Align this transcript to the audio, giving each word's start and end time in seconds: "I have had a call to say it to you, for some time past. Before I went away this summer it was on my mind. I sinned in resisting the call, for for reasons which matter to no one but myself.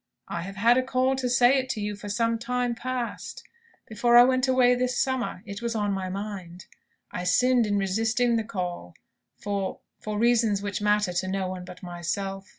"I 0.27 0.41
have 0.41 0.55
had 0.55 0.79
a 0.79 0.81
call 0.81 1.15
to 1.17 1.29
say 1.29 1.59
it 1.59 1.69
to 1.69 1.79
you, 1.79 1.95
for 1.95 2.09
some 2.09 2.39
time 2.39 2.73
past. 2.73 3.43
Before 3.87 4.17
I 4.17 4.23
went 4.23 4.47
away 4.47 4.73
this 4.73 4.99
summer 4.99 5.43
it 5.45 5.61
was 5.61 5.75
on 5.75 5.93
my 5.93 6.09
mind. 6.09 6.65
I 7.11 7.23
sinned 7.23 7.67
in 7.67 7.77
resisting 7.77 8.35
the 8.35 8.43
call, 8.43 8.95
for 9.37 9.77
for 9.99 10.17
reasons 10.17 10.63
which 10.63 10.81
matter 10.81 11.13
to 11.13 11.27
no 11.27 11.47
one 11.49 11.65
but 11.65 11.83
myself. 11.83 12.49